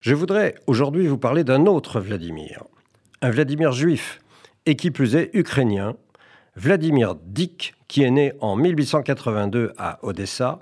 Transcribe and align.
Je 0.00 0.14
voudrais 0.14 0.54
aujourd'hui 0.66 1.06
vous 1.06 1.18
parler 1.18 1.44
d'un 1.44 1.66
autre 1.66 2.00
Vladimir, 2.00 2.64
un 3.20 3.28
Vladimir 3.28 3.72
juif, 3.72 4.20
et 4.64 4.74
qui 4.74 4.90
plus 4.90 5.14
est 5.14 5.28
ukrainien, 5.34 5.94
Vladimir 6.56 7.16
Dick, 7.16 7.74
qui 7.86 8.02
est 8.02 8.10
né 8.10 8.32
en 8.40 8.56
1882 8.56 9.74
à 9.76 9.98
Odessa 10.02 10.60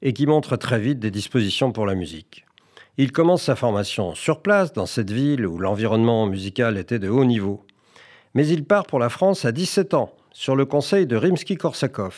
et 0.00 0.14
qui 0.14 0.26
montre 0.26 0.56
très 0.56 0.80
vite 0.80 0.98
des 0.98 1.10
dispositions 1.10 1.72
pour 1.72 1.84
la 1.84 1.94
musique. 1.94 2.46
Il 2.96 3.12
commence 3.12 3.42
sa 3.42 3.54
formation 3.54 4.14
sur 4.14 4.40
place, 4.40 4.72
dans 4.72 4.86
cette 4.86 5.10
ville 5.10 5.46
où 5.46 5.58
l'environnement 5.58 6.24
musical 6.24 6.78
était 6.78 6.98
de 6.98 7.10
haut 7.10 7.26
niveau. 7.26 7.66
Mais 8.32 8.48
il 8.48 8.64
part 8.64 8.86
pour 8.86 8.98
la 8.98 9.10
France 9.10 9.44
à 9.44 9.52
17 9.52 9.92
ans, 9.92 10.14
sur 10.32 10.56
le 10.56 10.64
conseil 10.64 11.06
de 11.06 11.18
Rimsky-Korsakov, 11.18 12.14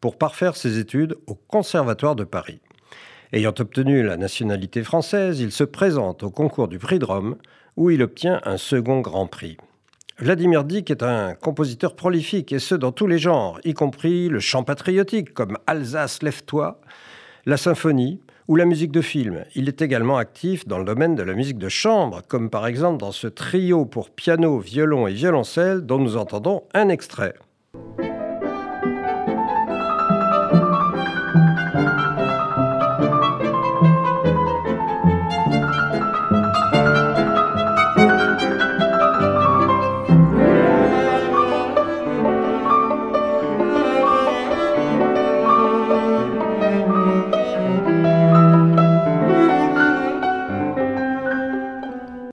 pour 0.00 0.18
parfaire 0.18 0.54
ses 0.54 0.78
études 0.78 1.16
au 1.26 1.34
Conservatoire 1.34 2.14
de 2.14 2.22
Paris. 2.22 2.60
Ayant 3.32 3.54
obtenu 3.58 4.04
la 4.04 4.16
nationalité 4.16 4.84
française, 4.84 5.40
il 5.40 5.50
se 5.50 5.64
présente 5.64 6.22
au 6.22 6.30
concours 6.30 6.68
du 6.68 6.78
prix 6.78 7.00
de 7.00 7.04
Rome, 7.04 7.36
où 7.76 7.90
il 7.90 8.00
obtient 8.02 8.40
un 8.44 8.56
second 8.56 9.00
grand 9.00 9.26
prix. 9.26 9.56
Vladimir 10.18 10.62
Dick 10.62 10.90
est 10.92 11.02
un 11.02 11.34
compositeur 11.34 11.96
prolifique, 11.96 12.52
et 12.52 12.60
ce 12.60 12.76
dans 12.76 12.92
tous 12.92 13.08
les 13.08 13.18
genres, 13.18 13.58
y 13.64 13.74
compris 13.74 14.28
le 14.28 14.38
chant 14.38 14.62
patriotique, 14.62 15.34
comme 15.34 15.58
Alsace, 15.66 16.22
lève-toi, 16.22 16.80
la 17.46 17.56
symphonie 17.56 18.20
ou 18.46 18.54
la 18.54 18.64
musique 18.64 18.92
de 18.92 19.00
film. 19.00 19.44
Il 19.56 19.68
est 19.68 19.82
également 19.82 20.18
actif 20.18 20.66
dans 20.68 20.78
le 20.78 20.84
domaine 20.84 21.16
de 21.16 21.22
la 21.24 21.34
musique 21.34 21.58
de 21.58 21.68
chambre, 21.68 22.22
comme 22.28 22.48
par 22.48 22.68
exemple 22.68 22.98
dans 22.98 23.12
ce 23.12 23.26
trio 23.26 23.86
pour 23.86 24.10
piano, 24.10 24.60
violon 24.60 25.08
et 25.08 25.12
violoncelle 25.12 25.80
dont 25.80 25.98
nous 25.98 26.16
entendons 26.16 26.62
un 26.74 26.88
extrait. 26.88 27.34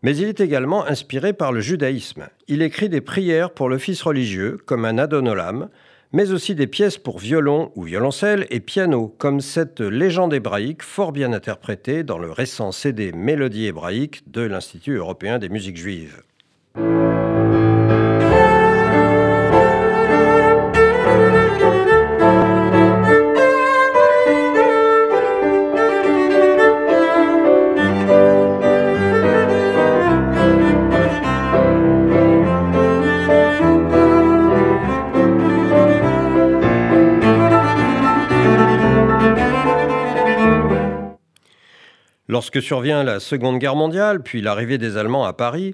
Mais 0.04 0.18
il 0.18 0.28
est 0.28 0.42
également 0.42 0.86
inspiré 0.86 1.32
par 1.32 1.54
le 1.54 1.62
judaïsme. 1.62 2.28
Il 2.50 2.62
écrit 2.62 2.90
des 2.90 3.02
prières 3.02 3.52
pour 3.52 3.70
l'office 3.70 4.02
religieux, 4.02 4.60
comme 4.66 4.84
un 4.84 4.98
Adonolam, 4.98 5.70
mais 6.12 6.32
aussi 6.32 6.56
des 6.56 6.68
pièces 6.68 6.98
pour 6.98 7.18
violon 7.18 7.72
ou 7.76 7.84
violoncelle 7.84 8.46
et 8.50 8.60
piano, 8.60 9.16
comme 9.18 9.42
cette 9.42 9.80
légende 9.80 10.34
hébraïque 10.34 10.84
fort 10.84 11.14
bien 11.14 11.34
interprétée 11.34 12.04
dans 12.04 12.20
le 12.20 12.32
récent 12.32 12.72
CD 12.72 13.12
Mélodie 13.14 13.66
hébraïque 13.66 14.30
de 14.30 14.42
l'Institut 14.42 14.98
européen 14.98 15.40
des 15.40 15.50
musiques 15.50 15.78
juives. 15.78 16.22
Lorsque 42.30 42.62
survient 42.62 43.04
la 43.04 43.20
Seconde 43.20 43.60
Guerre 43.60 43.76
mondiale, 43.76 44.24
puis 44.24 44.42
l'arrivée 44.42 44.78
des 44.78 44.96
Allemands 44.96 45.26
à 45.26 45.34
Paris, 45.34 45.74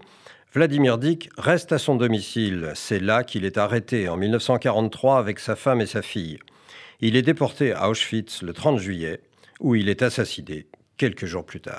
Vladimir 0.52 0.98
Dick 0.98 1.30
reste 1.38 1.72
à 1.72 1.78
son 1.78 1.96
domicile. 1.96 2.72
C'est 2.74 3.00
là 3.00 3.24
qu'il 3.24 3.46
est 3.46 3.60
arrêté 3.60 4.10
en 4.10 4.18
1943 4.18 5.20
avec 5.20 5.38
sa 5.38 5.56
femme 5.56 5.80
et 5.80 5.86
sa 5.86 6.02
fille. 6.02 6.40
Il 7.02 7.16
est 7.16 7.22
déporté 7.22 7.72
à 7.74 7.88
Auschwitz 7.88 8.42
le 8.42 8.54
30 8.54 8.80
juillet, 8.80 9.22
où 9.60 9.76
il 9.76 9.90
est 9.90 10.02
assassiné 10.02 10.66
quelques 10.98 11.28
jours 11.28 11.46
plus 11.46 11.62
tard. 11.62 11.78